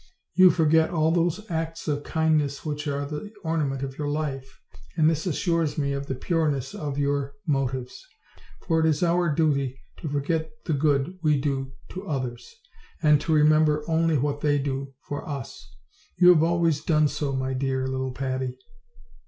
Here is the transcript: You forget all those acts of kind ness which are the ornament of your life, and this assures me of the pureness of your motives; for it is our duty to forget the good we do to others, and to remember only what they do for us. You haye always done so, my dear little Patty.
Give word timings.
You 0.33 0.49
forget 0.49 0.89
all 0.89 1.11
those 1.11 1.41
acts 1.47 1.87
of 1.87 2.03
kind 2.03 2.39
ness 2.39 2.65
which 2.65 2.87
are 2.87 3.05
the 3.05 3.31
ornament 3.43 3.83
of 3.83 3.99
your 3.99 4.09
life, 4.09 4.59
and 4.97 5.07
this 5.07 5.27
assures 5.27 5.77
me 5.77 5.93
of 5.93 6.07
the 6.07 6.15
pureness 6.15 6.73
of 6.73 6.97
your 6.97 7.35
motives; 7.45 8.03
for 8.65 8.79
it 8.79 8.87
is 8.87 9.03
our 9.03 9.31
duty 9.31 9.79
to 9.97 10.09
forget 10.09 10.49
the 10.65 10.73
good 10.73 11.19
we 11.21 11.39
do 11.39 11.73
to 11.89 12.07
others, 12.07 12.51
and 13.03 13.21
to 13.21 13.31
remember 13.33 13.87
only 13.87 14.17
what 14.17 14.41
they 14.41 14.57
do 14.57 14.91
for 15.07 15.29
us. 15.29 15.71
You 16.17 16.33
haye 16.33 16.45
always 16.47 16.83
done 16.83 17.07
so, 17.07 17.33
my 17.33 17.53
dear 17.53 17.85
little 17.85 18.11
Patty. 18.11 18.57